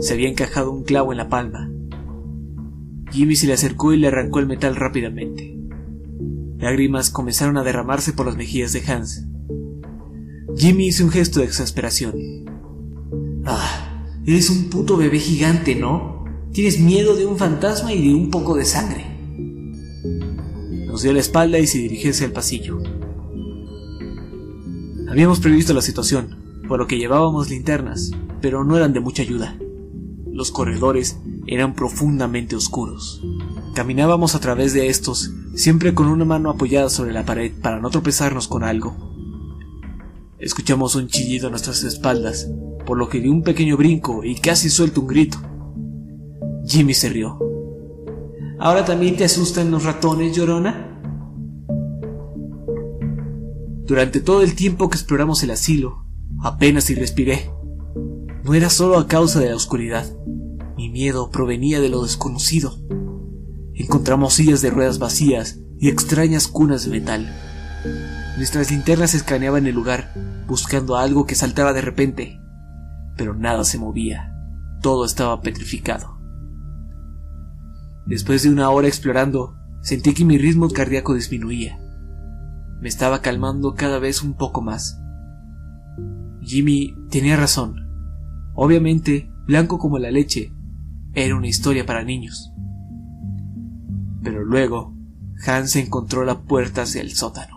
Se 0.00 0.14
había 0.14 0.28
encajado 0.28 0.72
un 0.72 0.84
clavo 0.84 1.12
en 1.12 1.18
la 1.18 1.28
palma. 1.28 1.70
Jimmy 3.10 3.36
se 3.36 3.46
le 3.46 3.52
acercó 3.52 3.92
y 3.92 3.98
le 3.98 4.08
arrancó 4.08 4.40
el 4.40 4.46
metal 4.46 4.76
rápidamente. 4.76 5.56
Lágrimas 6.58 7.10
comenzaron 7.10 7.58
a 7.58 7.62
derramarse 7.62 8.12
por 8.12 8.26
las 8.26 8.36
mejillas 8.36 8.72
de 8.72 8.82
Hans. 8.86 9.26
Jimmy 10.56 10.88
hizo 10.88 11.04
un 11.04 11.10
gesto 11.10 11.40
de 11.40 11.46
exasperación. 11.46 12.14
Ah, 13.44 14.04
eres 14.26 14.50
un 14.50 14.70
puto 14.70 14.96
bebé 14.96 15.18
gigante, 15.18 15.74
¿no? 15.74 16.24
Tienes 16.52 16.80
miedo 16.80 17.14
de 17.14 17.26
un 17.26 17.36
fantasma 17.36 17.92
y 17.92 18.08
de 18.08 18.14
un 18.14 18.30
poco 18.30 18.56
de 18.56 18.64
sangre. 18.64 19.04
Nos 20.86 21.02
dio 21.02 21.12
la 21.12 21.20
espalda 21.20 21.58
y 21.58 21.66
se 21.66 21.78
dirigió 21.78 22.10
hacia 22.10 22.26
el 22.26 22.32
pasillo. 22.32 22.78
Habíamos 25.08 25.40
previsto 25.40 25.74
la 25.74 25.82
situación, 25.82 26.62
por 26.66 26.78
lo 26.78 26.86
que 26.86 26.98
llevábamos 26.98 27.50
linternas, 27.50 28.10
pero 28.40 28.64
no 28.64 28.76
eran 28.76 28.92
de 28.94 29.00
mucha 29.00 29.22
ayuda. 29.22 29.58
Los 30.32 30.50
corredores 30.50 31.18
eran 31.46 31.74
profundamente 31.74 32.56
oscuros. 32.56 33.22
Caminábamos 33.74 34.34
a 34.34 34.40
través 34.40 34.72
de 34.72 34.88
estos, 34.88 35.32
siempre 35.54 35.94
con 35.94 36.06
una 36.06 36.24
mano 36.24 36.50
apoyada 36.50 36.88
sobre 36.88 37.12
la 37.12 37.24
pared 37.24 37.52
para 37.62 37.80
no 37.80 37.90
tropezarnos 37.90 38.48
con 38.48 38.64
algo. 38.64 38.96
Escuchamos 40.38 40.94
un 40.96 41.08
chillido 41.08 41.48
a 41.48 41.50
nuestras 41.50 41.82
espaldas, 41.84 42.50
por 42.84 42.98
lo 42.98 43.08
que 43.08 43.20
di 43.20 43.28
un 43.28 43.42
pequeño 43.42 43.76
brinco 43.76 44.24
y 44.24 44.36
casi 44.36 44.70
suelto 44.70 45.00
un 45.00 45.06
grito. 45.06 45.38
Jimmy 46.66 46.94
se 46.94 47.08
rió. 47.08 47.38
¿Ahora 48.58 48.84
también 48.84 49.16
te 49.16 49.24
asustan 49.24 49.70
los 49.70 49.84
ratones, 49.84 50.36
llorona? 50.36 51.00
Durante 53.84 54.20
todo 54.20 54.42
el 54.42 54.54
tiempo 54.56 54.88
que 54.88 54.96
exploramos 54.96 55.42
el 55.42 55.52
asilo, 55.52 56.04
apenas 56.42 56.84
si 56.84 56.94
respiré. 56.94 57.50
No 58.42 58.54
era 58.54 58.68
solo 58.68 58.98
a 58.98 59.06
causa 59.06 59.40
de 59.40 59.50
la 59.50 59.56
oscuridad. 59.56 60.06
Mi 60.76 60.90
miedo 60.90 61.30
provenía 61.30 61.80
de 61.80 61.88
lo 61.88 62.02
desconocido. 62.02 62.76
Encontramos 63.72 64.34
sillas 64.34 64.60
de 64.60 64.68
ruedas 64.68 64.98
vacías 64.98 65.58
y 65.78 65.88
extrañas 65.88 66.48
cunas 66.48 66.84
de 66.84 66.90
metal. 66.90 67.34
Nuestras 68.36 68.70
linternas 68.70 69.14
escaneaban 69.14 69.66
el 69.66 69.74
lugar, 69.74 70.12
buscando 70.46 70.96
algo 70.96 71.24
que 71.24 71.34
saltara 71.34 71.72
de 71.72 71.80
repente, 71.80 72.38
pero 73.16 73.34
nada 73.34 73.64
se 73.64 73.78
movía. 73.78 74.34
Todo 74.82 75.06
estaba 75.06 75.40
petrificado. 75.40 76.18
Después 78.04 78.42
de 78.42 78.50
una 78.50 78.68
hora 78.68 78.86
explorando, 78.86 79.56
sentí 79.80 80.12
que 80.12 80.26
mi 80.26 80.36
ritmo 80.36 80.68
cardíaco 80.68 81.14
disminuía. 81.14 81.78
Me 82.82 82.88
estaba 82.88 83.22
calmando 83.22 83.74
cada 83.74 83.98
vez 83.98 84.22
un 84.22 84.34
poco 84.34 84.60
más. 84.60 85.00
Jimmy 86.42 86.94
tenía 87.08 87.36
razón. 87.36 87.88
Obviamente, 88.54 89.32
blanco 89.46 89.78
como 89.78 89.98
la 89.98 90.10
leche, 90.10 90.52
era 91.16 91.34
una 91.34 91.48
historia 91.48 91.86
para 91.86 92.04
niños. 92.04 92.52
Pero 94.22 94.44
luego, 94.44 94.94
Hans 95.46 95.74
encontró 95.76 96.24
la 96.24 96.42
puerta 96.42 96.82
hacia 96.82 97.00
el 97.00 97.12
sótano. 97.14 97.56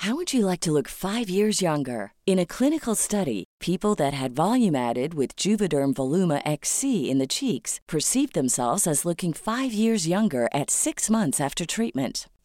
How 0.00 0.14
would 0.14 0.32
you 0.32 0.46
like 0.46 0.60
to 0.60 0.72
look 0.72 0.88
five 0.88 1.28
years 1.28 1.60
younger? 1.60 2.12
In 2.26 2.38
a 2.38 2.46
clinical 2.46 2.94
study, 2.94 3.44
people 3.60 3.94
that 3.96 4.14
had 4.14 4.34
volume 4.34 4.76
added 4.76 5.14
with 5.14 5.36
Juvederm 5.36 5.94
Voluma 5.94 6.40
XC 6.46 7.10
in 7.10 7.18
the 7.18 7.26
cheeks 7.26 7.80
perceived 7.88 8.34
themselves 8.34 8.86
as 8.86 9.04
looking 9.04 9.32
five 9.32 9.72
years 9.72 10.06
younger 10.06 10.48
at 10.52 10.70
six 10.70 11.10
months 11.10 11.40
after 11.40 11.66
treatment. 11.66 12.28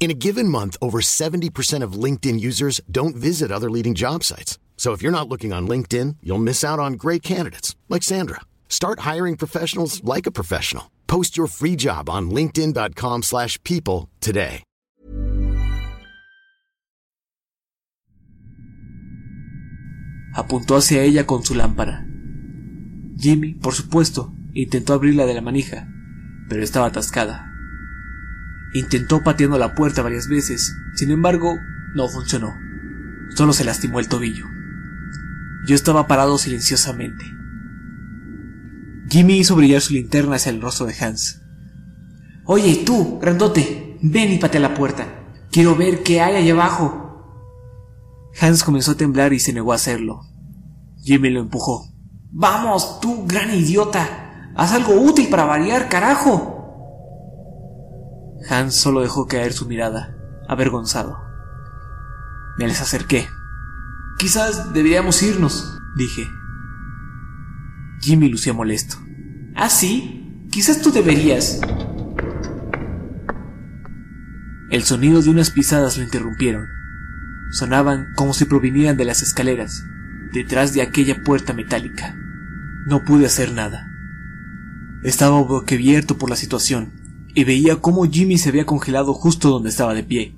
In 0.00 0.12
a 0.12 0.14
given 0.14 0.48
month, 0.48 0.76
over 0.80 1.00
70% 1.00 1.82
of 1.82 1.98
LinkedIn 2.04 2.38
users 2.40 2.80
don't 2.88 3.16
visit 3.16 3.50
other 3.50 3.68
leading 3.68 3.94
job 3.94 4.22
sites. 4.22 4.58
So 4.76 4.92
if 4.92 5.02
you're 5.02 5.12
not 5.12 5.28
looking 5.28 5.52
on 5.52 5.66
LinkedIn, 5.66 6.16
you'll 6.22 6.38
miss 6.38 6.62
out 6.62 6.78
on 6.78 6.92
great 6.92 7.22
candidates 7.22 7.74
like 7.88 8.04
Sandra. 8.04 8.42
Start 8.68 9.00
hiring 9.00 9.36
professionals 9.36 10.02
like 10.04 10.26
a 10.26 10.30
professional. 10.30 10.84
Post 11.08 11.36
your 11.36 11.48
free 11.48 11.74
job 11.74 12.08
on 12.08 12.30
linkedin.com/people 12.30 14.08
today. 14.20 14.62
Apuntó 20.34 20.76
hacia 20.76 21.02
ella 21.02 21.26
con 21.26 21.42
su 21.42 21.54
lámpara. 21.54 22.06
Jimmy, 23.18 23.54
por 23.54 23.74
supuesto, 23.74 24.32
intentó 24.54 24.92
abrirla 24.92 25.26
de 25.26 25.34
la 25.34 25.40
manija, 25.40 25.88
pero 26.48 26.62
estaba 26.62 26.86
atascada. 26.86 27.47
Intentó 28.78 29.24
pateando 29.24 29.58
la 29.58 29.74
puerta 29.74 30.02
varias 30.02 30.28
veces, 30.28 30.72
sin 30.94 31.10
embargo, 31.10 31.58
no 31.96 32.08
funcionó. 32.08 32.54
Solo 33.34 33.52
se 33.52 33.64
lastimó 33.64 33.98
el 33.98 34.06
tobillo. 34.06 34.46
Yo 35.66 35.74
estaba 35.74 36.06
parado 36.06 36.38
silenciosamente. 36.38 37.24
Jimmy 39.10 39.38
hizo 39.38 39.56
brillar 39.56 39.80
su 39.80 39.94
linterna 39.94 40.36
hacia 40.36 40.50
el 40.50 40.62
rostro 40.62 40.86
de 40.86 40.94
Hans. 41.00 41.42
Oye, 42.44 42.84
tú, 42.86 43.18
grandote, 43.18 43.98
ven 44.00 44.34
y 44.34 44.38
patea 44.38 44.60
la 44.60 44.74
puerta. 44.74 45.24
Quiero 45.50 45.74
ver 45.74 46.04
qué 46.04 46.20
hay 46.20 46.36
allá 46.36 46.52
abajo. 46.52 47.42
Hans 48.40 48.62
comenzó 48.62 48.92
a 48.92 48.96
temblar 48.96 49.32
y 49.32 49.40
se 49.40 49.52
negó 49.52 49.72
a 49.72 49.74
hacerlo. 49.74 50.20
Jimmy 51.02 51.30
lo 51.30 51.40
empujó. 51.40 51.84
Vamos, 52.30 53.00
tú, 53.00 53.26
gran 53.26 53.52
idiota. 53.52 54.52
Haz 54.54 54.70
algo 54.70 54.92
útil 54.94 55.28
para 55.28 55.46
variar, 55.46 55.88
carajo. 55.88 56.57
Hans 58.46 58.74
solo 58.74 59.00
dejó 59.00 59.26
caer 59.26 59.52
su 59.52 59.66
mirada, 59.66 60.16
avergonzado. 60.48 61.18
Me 62.56 62.66
les 62.66 62.80
acerqué. 62.80 63.28
Quizás 64.18 64.72
deberíamos 64.72 65.22
irnos, 65.22 65.78
dije. 65.96 66.28
Jimmy 68.00 68.28
lucía 68.28 68.52
molesto. 68.52 68.96
¿Ah, 69.54 69.68
sí? 69.68 70.46
Quizás 70.50 70.80
tú 70.80 70.92
deberías. 70.92 71.60
El 74.70 74.84
sonido 74.84 75.20
de 75.20 75.30
unas 75.30 75.50
pisadas 75.50 75.96
lo 75.96 76.04
interrumpieron. 76.04 76.68
Sonaban 77.50 78.12
como 78.16 78.34
si 78.34 78.44
provinieran 78.44 78.96
de 78.96 79.04
las 79.04 79.22
escaleras, 79.22 79.84
detrás 80.32 80.74
de 80.74 80.82
aquella 80.82 81.22
puerta 81.24 81.54
metálica. 81.54 82.14
No 82.86 83.04
pude 83.04 83.26
hacer 83.26 83.52
nada. 83.52 83.90
Estaba 85.02 85.40
boquiabierto 85.40 86.18
por 86.18 86.30
la 86.30 86.36
situación 86.36 86.97
y 87.34 87.44
veía 87.44 87.76
cómo 87.76 88.04
Jimmy 88.04 88.38
se 88.38 88.48
había 88.48 88.66
congelado 88.66 89.14
justo 89.14 89.50
donde 89.50 89.68
estaba 89.68 89.94
de 89.94 90.02
pie. 90.02 90.34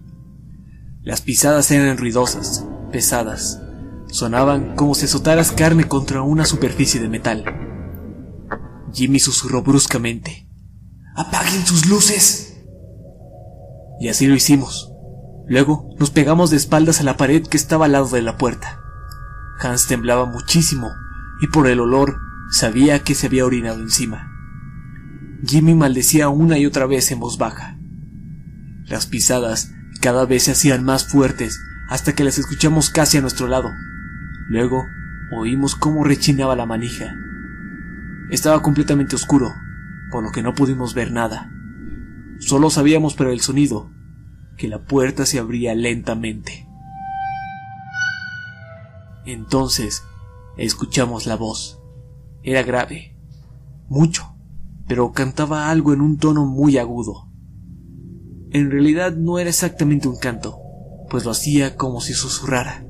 Las 1.02 1.20
pisadas 1.22 1.70
eran 1.70 1.96
ruidosas, 1.96 2.66
pesadas. 2.92 3.62
Sonaban 4.08 4.76
como 4.76 4.94
si 4.94 5.06
azotaras 5.06 5.52
carne 5.52 5.84
contra 5.84 6.22
una 6.22 6.44
superficie 6.44 7.00
de 7.00 7.08
metal. 7.08 7.44
Jimmy 8.92 9.18
susurró 9.18 9.62
bruscamente. 9.62 10.46
¡Apaguen 11.16 11.64
sus 11.64 11.86
luces! 11.86 12.62
Y 14.00 14.08
así 14.08 14.26
lo 14.26 14.34
hicimos. 14.34 14.92
Luego 15.46 15.94
nos 15.98 16.10
pegamos 16.10 16.50
de 16.50 16.56
espaldas 16.56 17.00
a 17.00 17.04
la 17.04 17.16
pared 17.16 17.46
que 17.46 17.56
estaba 17.56 17.86
al 17.86 17.92
lado 17.92 18.08
de 18.08 18.22
la 18.22 18.36
puerta. 18.36 18.78
Hans 19.60 19.86
temblaba 19.86 20.26
muchísimo 20.26 20.90
y 21.40 21.48
por 21.48 21.66
el 21.66 21.80
olor 21.80 22.16
sabía 22.50 23.00
que 23.00 23.14
se 23.14 23.26
había 23.26 23.44
orinado 23.44 23.80
encima. 23.80 24.29
Jimmy 25.44 25.74
maldecía 25.74 26.28
una 26.28 26.58
y 26.58 26.66
otra 26.66 26.86
vez 26.86 27.10
en 27.12 27.20
voz 27.20 27.38
baja. 27.38 27.78
Las 28.84 29.06
pisadas 29.06 29.72
cada 30.00 30.24
vez 30.26 30.44
se 30.44 30.52
hacían 30.52 30.84
más 30.84 31.06
fuertes 31.06 31.58
hasta 31.88 32.14
que 32.14 32.24
las 32.24 32.38
escuchamos 32.38 32.90
casi 32.90 33.18
a 33.18 33.20
nuestro 33.20 33.48
lado. 33.48 33.70
Luego 34.48 34.84
oímos 35.36 35.76
cómo 35.76 36.04
rechinaba 36.04 36.56
la 36.56 36.66
manija. 36.66 37.14
Estaba 38.30 38.62
completamente 38.62 39.16
oscuro, 39.16 39.52
por 40.10 40.22
lo 40.22 40.30
que 40.30 40.42
no 40.42 40.54
pudimos 40.54 40.94
ver 40.94 41.12
nada. 41.12 41.50
Solo 42.38 42.70
sabíamos 42.70 43.14
por 43.14 43.28
el 43.28 43.40
sonido 43.40 43.90
que 44.56 44.68
la 44.68 44.84
puerta 44.84 45.26
se 45.26 45.38
abría 45.38 45.74
lentamente. 45.74 46.66
Entonces 49.26 50.02
escuchamos 50.56 51.26
la 51.26 51.36
voz. 51.36 51.80
Era 52.42 52.62
grave, 52.62 53.16
mucho, 53.88 54.29
pero 54.90 55.12
cantaba 55.12 55.70
algo 55.70 55.92
en 55.92 56.00
un 56.00 56.18
tono 56.18 56.46
muy 56.46 56.76
agudo. 56.76 57.30
En 58.50 58.72
realidad 58.72 59.14
no 59.14 59.38
era 59.38 59.48
exactamente 59.48 60.08
un 60.08 60.18
canto, 60.18 60.58
pues 61.08 61.24
lo 61.24 61.30
hacía 61.30 61.76
como 61.76 62.00
si 62.00 62.12
susurrara. 62.12 62.84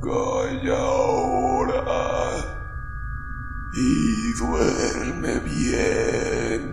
Calla 0.00 0.78
ahora 0.78 1.84
y 3.76 4.38
duerme 4.38 5.40
bien. 5.40 6.72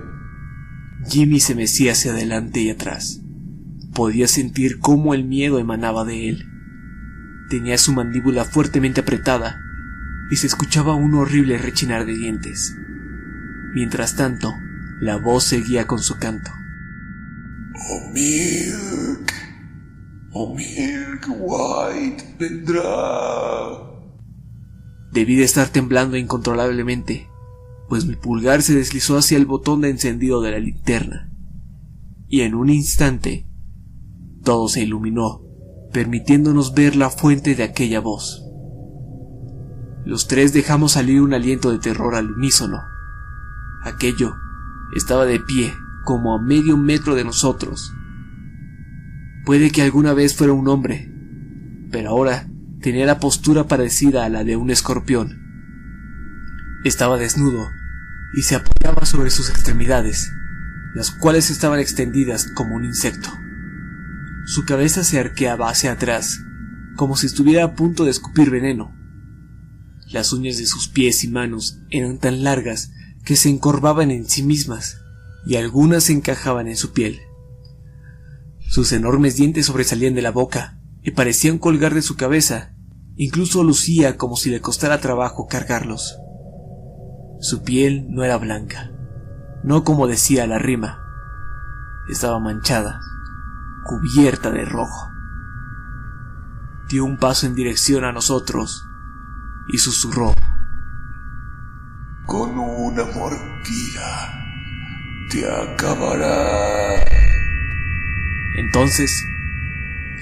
Jimmy 1.09 1.41
se 1.41 1.53
mecía 1.53 1.91
hacia 1.91 2.13
adelante 2.13 2.61
y 2.61 2.69
atrás. 2.69 3.19
Podía 3.93 4.29
sentir 4.29 4.79
cómo 4.79 5.13
el 5.13 5.25
miedo 5.25 5.59
emanaba 5.59 6.05
de 6.05 6.29
él. 6.29 6.45
Tenía 7.49 7.77
su 7.77 7.91
mandíbula 7.91 8.45
fuertemente 8.45 9.01
apretada 9.01 9.57
y 10.31 10.37
se 10.37 10.47
escuchaba 10.47 10.95
un 10.95 11.15
horrible 11.15 11.57
rechinar 11.57 12.05
de 12.05 12.15
dientes. 12.15 12.77
Mientras 13.75 14.15
tanto, 14.15 14.53
la 15.01 15.17
voz 15.17 15.43
seguía 15.43 15.85
con 15.85 15.99
su 15.99 16.17
canto. 16.17 16.49
Oh 17.91 18.09
Milk, 18.13 19.33
oh 20.31 20.55
Milk 20.55 21.27
White 21.37 22.35
vendrá. 22.39 22.81
Debí 25.11 25.35
de 25.35 25.43
estar 25.43 25.67
temblando 25.67 26.15
incontrolablemente, 26.15 27.27
pues 27.89 28.05
mi 28.05 28.15
pulgar 28.15 28.61
se 28.61 28.75
deslizó 28.75 29.17
hacia 29.17 29.37
el 29.37 29.45
botón 29.45 29.81
de 29.81 29.89
encendido 29.89 30.41
de 30.41 30.51
la 30.51 30.59
linterna. 30.59 31.29
Y 32.29 32.41
en 32.41 32.55
un 32.55 32.69
instante, 32.69 33.45
todo 34.41 34.69
se 34.69 34.83
iluminó, 34.83 35.41
permitiéndonos 35.91 36.73
ver 36.73 36.95
la 36.95 37.09
fuente 37.09 37.55
de 37.55 37.63
aquella 37.63 37.99
voz. 37.99 38.41
Los 40.05 40.29
tres 40.29 40.53
dejamos 40.53 40.93
salir 40.93 41.21
un 41.21 41.33
aliento 41.33 41.71
de 41.71 41.79
terror 41.79 42.15
al 42.15 42.31
unísono. 42.31 42.94
Aquello 43.85 44.35
estaba 44.95 45.25
de 45.25 45.39
pie, 45.39 45.71
como 46.05 46.33
a 46.33 46.41
medio 46.41 46.75
metro 46.75 47.13
de 47.13 47.23
nosotros. 47.23 47.93
Puede 49.45 49.69
que 49.69 49.83
alguna 49.83 50.15
vez 50.15 50.35
fuera 50.35 50.53
un 50.53 50.67
hombre, 50.67 51.13
pero 51.91 52.09
ahora 52.09 52.47
tenía 52.81 53.05
la 53.05 53.19
postura 53.19 53.67
parecida 53.67 54.25
a 54.25 54.29
la 54.29 54.43
de 54.43 54.55
un 54.55 54.71
escorpión. 54.71 55.39
Estaba 56.83 57.19
desnudo 57.19 57.69
y 58.33 58.41
se 58.41 58.55
apoyaba 58.55 59.05
sobre 59.05 59.29
sus 59.29 59.51
extremidades, 59.51 60.31
las 60.95 61.11
cuales 61.11 61.51
estaban 61.51 61.79
extendidas 61.79 62.47
como 62.55 62.75
un 62.75 62.85
insecto. 62.85 63.29
Su 64.45 64.65
cabeza 64.65 65.03
se 65.03 65.19
arqueaba 65.19 65.69
hacia 65.69 65.91
atrás, 65.91 66.39
como 66.95 67.15
si 67.15 67.27
estuviera 67.27 67.63
a 67.65 67.75
punto 67.75 68.03
de 68.03 68.11
escupir 68.11 68.49
veneno. 68.49 68.95
Las 70.11 70.33
uñas 70.33 70.57
de 70.57 70.65
sus 70.65 70.87
pies 70.87 71.23
y 71.23 71.27
manos 71.27 71.81
eran 71.91 72.17
tan 72.17 72.43
largas 72.43 72.91
que 73.25 73.35
se 73.35 73.49
encorvaban 73.49 74.11
en 74.11 74.29
sí 74.29 74.43
mismas, 74.43 75.01
y 75.45 75.55
algunas 75.55 76.05
se 76.05 76.13
encajaban 76.13 76.67
en 76.67 76.77
su 76.77 76.93
piel. 76.93 77.19
Sus 78.69 78.91
enormes 78.91 79.35
dientes 79.35 79.65
sobresalían 79.65 80.15
de 80.15 80.21
la 80.21 80.31
boca 80.31 80.79
y 81.01 81.11
parecían 81.11 81.57
colgar 81.57 81.93
de 81.93 82.01
su 82.01 82.15
cabeza, 82.15 82.75
incluso 83.15 83.63
lucía 83.63 84.17
como 84.17 84.35
si 84.35 84.49
le 84.49 84.61
costara 84.61 85.01
trabajo 85.01 85.47
cargarlos. 85.47 86.17
Su 87.39 87.63
piel 87.63 88.07
no 88.09 88.23
era 88.23 88.37
blanca, 88.37 88.91
no 89.63 89.83
como 89.83 90.07
decía 90.07 90.47
la 90.47 90.59
rima, 90.59 90.99
estaba 92.09 92.39
manchada, 92.39 92.99
cubierta 93.85 94.51
de 94.51 94.65
rojo. 94.65 95.09
Dio 96.89 97.03
un 97.03 97.17
paso 97.17 97.47
en 97.47 97.55
dirección 97.55 98.03
a 98.03 98.11
nosotros 98.11 98.83
y 99.67 99.79
susurró. 99.79 100.33
Con 102.25 102.57
una 102.57 103.05
mordida 103.05 104.45
te 105.29 105.47
acabará. 105.47 107.05
Entonces, 108.57 109.23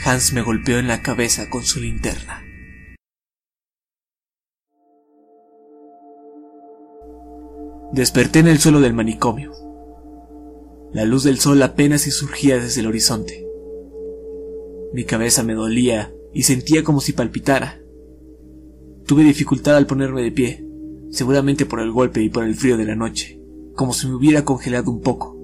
Hans 0.04 0.34
me 0.34 0.42
golpeó 0.42 0.80
en 0.80 0.90
la 0.90 1.02
cabeza 1.02 1.50
con 1.50 1.64
su 1.64 1.80
linterna. 1.80 2.44
Desperté 7.94 8.40
en 8.40 8.48
el 8.48 8.60
suelo 8.60 8.82
del 8.82 8.94
manicomio. 8.94 9.54
La 10.92 11.06
luz 11.06 11.24
del 11.24 11.40
sol 11.40 11.62
apenas 11.64 12.02
si 12.02 12.12
surgía 12.12 12.60
desde 12.60 12.82
el 12.82 12.88
horizonte. 12.88 13.48
Mi 14.94 15.06
cabeza 15.06 15.42
me 15.44 15.54
dolía 15.54 16.12
y 16.34 16.44
sentía 16.44 16.84
como 16.84 17.00
si 17.00 17.14
palpitara. 17.14 17.80
Tuve 19.06 19.24
dificultad 19.24 19.78
al 19.78 19.88
ponerme 19.88 20.22
de 20.22 20.32
pie, 20.32 20.73
seguramente 21.14 21.68
por 21.68 21.80
el 21.80 21.92
golpe 21.92 22.24
y 22.24 22.30
por 22.30 22.44
el 22.44 22.56
frío 22.56 22.76
de 22.76 22.86
la 22.86 22.96
noche, 22.96 23.40
como 23.76 23.94
si 23.94 24.08
me 24.08 24.16
hubiera 24.16 24.44
congelado 24.44 24.92
un 24.92 25.02
poco. 25.02 25.38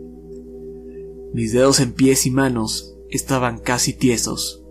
Mis 1.31 1.53
dedos 1.53 1.79
en 1.79 1.93
pies 1.93 2.25
y 2.25 2.31
manos 2.31 2.97
estaban 3.09 3.59
casi 3.59 3.93
tiesos. 3.93 4.65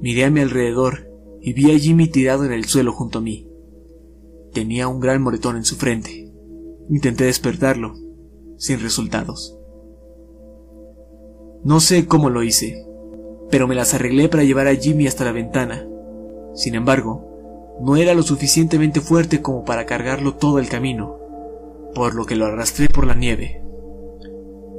Miré 0.00 0.24
a 0.24 0.30
mi 0.30 0.38
alrededor 0.38 1.10
y 1.40 1.52
vi 1.52 1.72
a 1.72 1.78
Jimmy 1.78 2.06
tirado 2.06 2.44
en 2.44 2.52
el 2.52 2.64
suelo 2.66 2.92
junto 2.92 3.18
a 3.18 3.22
mí. 3.22 3.48
Tenía 4.52 4.86
un 4.86 5.00
gran 5.00 5.20
moretón 5.20 5.56
en 5.56 5.64
su 5.64 5.74
frente. 5.74 6.32
Intenté 6.88 7.24
despertarlo, 7.24 7.94
sin 8.58 8.80
resultados. 8.80 9.58
No 11.64 11.80
sé 11.80 12.06
cómo 12.06 12.30
lo 12.30 12.44
hice, 12.44 12.86
pero 13.50 13.66
me 13.66 13.74
las 13.74 13.94
arreglé 13.94 14.28
para 14.28 14.44
llevar 14.44 14.68
a 14.68 14.76
Jimmy 14.76 15.08
hasta 15.08 15.24
la 15.24 15.32
ventana. 15.32 15.88
Sin 16.54 16.76
embargo, 16.76 17.31
no 17.82 17.96
era 17.96 18.14
lo 18.14 18.22
suficientemente 18.22 19.00
fuerte 19.00 19.42
como 19.42 19.64
para 19.64 19.86
cargarlo 19.86 20.36
todo 20.36 20.60
el 20.60 20.68
camino, 20.68 21.18
por 21.94 22.14
lo 22.14 22.26
que 22.26 22.36
lo 22.36 22.46
arrastré 22.46 22.88
por 22.88 23.06
la 23.06 23.14
nieve. 23.14 23.60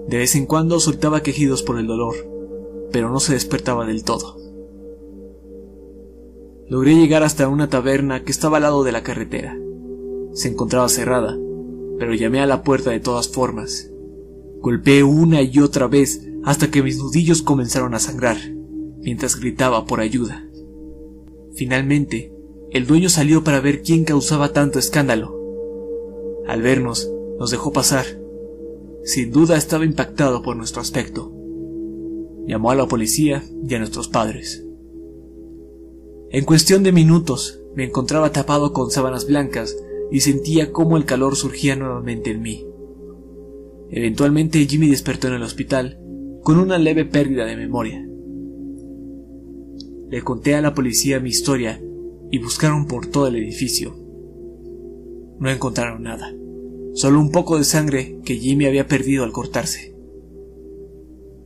De 0.08 0.18
vez 0.18 0.36
en 0.36 0.46
cuando 0.46 0.80
soltaba 0.80 1.22
quejidos 1.22 1.64
por 1.64 1.78
el 1.80 1.88
dolor, 1.88 2.16
pero 2.92 3.10
no 3.10 3.20
se 3.20 3.34
despertaba 3.34 3.86
del 3.86 4.04
todo. 4.04 4.38
Logré 6.70 6.96
llegar 6.96 7.24
hasta 7.24 7.50
una 7.50 7.70
taberna 7.70 8.24
que 8.24 8.32
estaba 8.32 8.58
al 8.58 8.64
lado 8.64 8.84
de 8.84 8.94
la 8.94 9.04
carretera. 9.04 9.58
Se 10.34 10.48
encontraba 10.48 10.88
cerrada, 10.88 11.38
pero 12.00 12.14
llamé 12.14 12.40
a 12.40 12.48
la 12.48 12.64
puerta 12.64 12.92
de 12.92 13.00
todas 13.00 13.28
formas. 13.28 13.92
Golpeé 14.62 15.04
una 15.04 15.42
y 15.42 15.60
otra 15.60 15.88
vez 15.88 16.26
hasta 16.46 16.72
que 16.72 16.82
mis 16.82 16.98
nudillos 16.98 17.42
comenzaron 17.42 17.94
a 17.94 18.00
sangrar, 18.00 18.38
mientras 19.02 19.40
gritaba 19.40 19.86
por 19.86 20.00
ayuda. 20.00 20.48
Finalmente, 21.56 22.33
el 22.74 22.88
dueño 22.88 23.08
salió 23.08 23.44
para 23.44 23.62
ver 23.62 23.84
quién 23.84 24.04
causaba 24.04 24.52
tanto 24.52 24.80
escándalo. 24.80 25.40
Al 26.48 26.64
vernos, 26.64 27.08
nos 27.38 27.52
dejó 27.52 27.72
pasar. 27.72 28.06
Sin 29.04 29.32
duda 29.32 29.58
estaba 29.58 29.86
impactado 29.86 30.42
por 30.42 30.56
nuestro 30.56 30.82
aspecto. 30.82 31.32
Llamó 32.48 32.72
a 32.72 32.76
la 32.76 32.88
policía 32.88 33.44
y 33.68 33.76
a 33.76 33.80
nuestros 33.80 34.08
padres. 34.08 34.66
En 36.32 36.46
cuestión 36.46 36.82
de 36.82 36.92
minutos, 36.92 37.62
me 37.76 37.84
encontraba 37.84 38.32
tapado 38.32 38.74
con 38.74 38.90
sábanas 38.90 39.28
blancas 39.28 39.78
y 40.12 40.22
sentía 40.22 40.72
cómo 40.72 40.98
el 40.98 41.06
calor 41.06 41.36
surgía 41.36 41.76
nuevamente 41.76 42.32
en 42.32 42.42
mí. 42.42 42.66
Eventualmente 43.92 44.66
Jimmy 44.66 44.88
despertó 44.88 45.28
en 45.28 45.36
el 45.36 45.44
hospital 45.44 46.00
con 46.42 46.58
una 46.58 46.80
leve 46.80 47.06
pérdida 47.06 47.46
de 47.46 47.56
memoria. 47.56 48.04
Le 50.10 50.22
conté 50.24 50.56
a 50.56 50.62
la 50.62 50.74
policía 50.74 51.20
mi 51.20 51.30
historia 51.30 51.80
y 52.34 52.40
buscaron 52.40 52.88
por 52.88 53.06
todo 53.06 53.28
el 53.28 53.36
edificio. 53.36 53.96
No 55.40 55.52
encontraron 55.52 56.02
nada, 56.02 56.34
solo 56.96 57.20
un 57.20 57.30
poco 57.30 57.60
de 57.60 57.64
sangre 57.64 58.20
que 58.26 58.38
Jimmy 58.38 58.66
había 58.66 58.88
perdido 58.88 59.24
al 59.24 59.32
cortarse. 59.32 59.96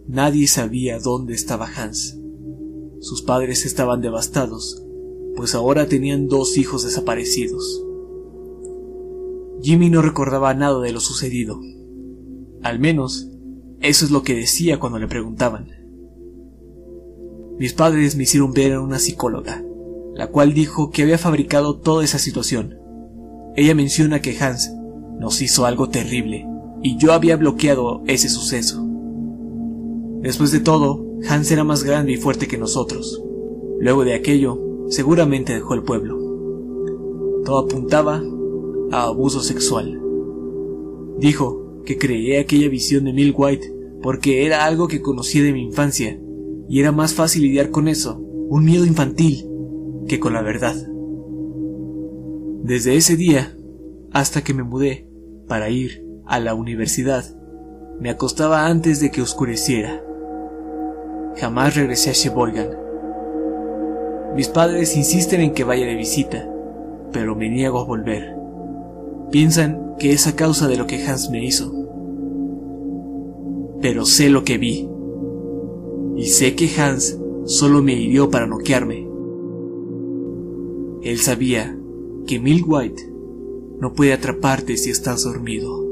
Nadie 0.08 0.48
sabía 0.48 0.98
dónde 1.00 1.34
estaba 1.34 1.68
Hans. 1.68 2.18
Sus 3.02 3.22
padres 3.22 3.66
estaban 3.66 4.00
devastados, 4.00 4.82
pues 5.36 5.56
ahora 5.56 5.90
tenían 5.90 6.30
dos 6.30 6.58
hijos 6.58 6.86
desaparecidos. 6.86 7.84
Jimmy 9.62 9.90
no 9.90 10.02
recordaba 10.02 10.54
nada 10.54 10.80
de 10.80 10.94
lo 10.94 11.02
sucedido. 11.02 11.60
Al 12.64 12.80
menos, 12.80 13.30
eso 13.82 14.06
es 14.06 14.12
lo 14.12 14.24
que 14.24 14.36
decía 14.36 14.80
cuando 14.80 15.00
le 15.00 15.10
preguntaban. 15.10 15.68
Mis 17.60 17.74
padres 17.74 18.16
me 18.16 18.24
hicieron 18.24 18.54
ver 18.54 18.72
a 18.72 18.82
una 18.82 19.00
psicóloga, 19.00 19.67
la 20.18 20.28
cual 20.28 20.54
dijo 20.56 20.90
que 20.90 21.04
había 21.04 21.20
fabricado 21.20 21.78
toda 21.78 22.04
esa 22.04 22.18
situación. 22.18 22.80
Ella 23.56 23.76
menciona 23.76 24.20
que 24.20 24.36
Hans 24.40 24.74
nos 25.20 25.42
hizo 25.44 25.68
algo 25.68 25.90
terrible 25.90 26.48
y 26.82 26.98
yo 26.98 27.14
había 27.14 27.38
bloqueado 27.38 28.02
ese 28.08 28.28
suceso. 28.28 28.84
Después 30.22 30.52
de 30.52 30.60
todo, 30.60 31.06
Hans 31.30 31.52
era 31.52 31.64
más 31.64 31.84
grande 31.84 32.14
y 32.14 32.18
fuerte 32.18 32.48
que 32.48 32.58
nosotros. 32.58 33.24
Luego 33.80 34.04
de 34.04 34.16
aquello, 34.16 34.60
seguramente 34.90 35.54
dejó 35.54 35.76
el 35.76 35.84
pueblo. 35.84 36.18
Todo 37.46 37.60
apuntaba 37.60 38.24
a 38.92 39.04
abuso 39.04 39.42
sexual. 39.42 40.02
Dijo 41.20 41.84
que 41.86 42.00
creía 42.00 42.42
aquella 42.42 42.70
visión 42.70 43.04
de 43.06 43.14
Mil 43.14 43.36
White 43.38 43.72
porque 44.02 44.48
era 44.48 44.66
algo 44.66 44.88
que 44.88 45.02
conocía 45.02 45.44
de 45.44 45.54
mi 45.54 45.62
infancia 45.62 46.20
y 46.68 46.80
era 46.80 46.92
más 46.92 47.14
fácil 47.14 47.44
lidiar 47.44 47.70
con 47.70 47.88
eso, 47.88 48.18
un 48.18 48.66
miedo 48.66 48.86
infantil, 48.86 49.48
que 50.08 50.20
con 50.20 50.34
la 50.34 50.42
verdad. 50.42 50.76
Desde 52.64 52.96
ese 52.96 53.16
día 53.16 53.56
hasta 54.12 54.44
que 54.44 54.54
me 54.54 54.64
mudé 54.64 55.08
para 55.48 55.70
ir 55.70 56.04
a 56.26 56.40
la 56.40 56.54
universidad, 56.54 57.24
me 58.00 58.10
acostaba 58.10 58.68
antes 58.68 59.00
de 59.00 59.12
que 59.12 59.22
oscureciera. 59.22 60.04
Jamás 61.38 61.76
regresé 61.76 62.10
a 62.10 62.14
Sheboygan. 62.14 62.70
Mis 64.36 64.50
padres 64.50 64.96
insisten 64.96 65.42
en 65.42 65.54
que 65.54 65.64
vaya 65.64 65.86
de 65.86 65.96
visita, 65.96 66.48
pero 67.12 67.36
me 67.36 67.50
niego 67.50 67.80
a 67.80 67.86
volver. 67.86 68.36
Piensan 69.32 69.96
que 69.98 70.12
es 70.12 70.28
a 70.28 70.36
causa 70.36 70.68
de 70.68 70.78
lo 70.78 70.88
que 70.88 71.06
Hans 71.06 71.30
me 71.30 71.44
hizo. 71.44 71.74
Pero 73.82 74.06
sé 74.06 74.30
lo 74.30 74.44
que 74.44 74.58
vi. 74.58 74.88
Y 76.16 76.26
sé 76.26 76.56
que 76.56 76.70
Hans 76.80 77.20
solo 77.46 77.82
me 77.82 77.94
hirió 77.94 78.30
para 78.30 78.48
noquearme. 78.48 79.07
Él 81.04 81.20
sabía 81.20 81.78
que 82.28 82.40
Milk 82.40 82.68
White 82.68 83.02
no 83.80 83.94
puede 83.94 84.14
atraparte 84.14 84.78
si 84.78 84.90
estás 84.90 85.24
dormido. 85.24 85.86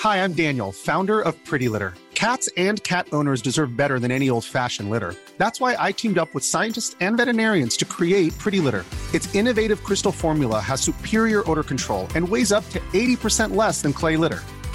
Hi, 0.00 0.18
I'm 0.18 0.32
Daniel, 0.32 0.70
founder 0.70 1.20
of 1.20 1.34
Pretty 1.44 1.68
Litter. 1.68 1.94
Cats 2.14 2.48
and 2.56 2.82
cat 2.82 3.08
owners 3.12 3.42
deserve 3.42 3.76
better 3.76 4.00
than 4.00 4.10
any 4.10 4.30
old-fashioned 4.30 4.90
litter. 4.90 5.14
That's 5.36 5.60
why 5.60 5.76
I 5.78 5.92
teamed 5.92 6.18
up 6.18 6.32
with 6.34 6.44
scientists 6.44 6.96
and 7.00 7.16
veterinarians 7.16 7.76
to 7.78 7.84
create 7.84 8.36
Pretty 8.38 8.60
Litter. 8.60 8.84
Its 9.12 9.32
innovative 9.34 9.82
crystal 9.84 10.12
formula 10.12 10.60
has 10.60 10.80
superior 10.80 11.48
odor 11.50 11.62
control 11.62 12.08
and 12.14 12.28
weighs 12.28 12.52
up 12.52 12.68
to 12.70 12.80
80% 12.92 13.54
less 13.54 13.82
than 13.82 13.92
clay 13.92 14.16
litter. 14.16 14.42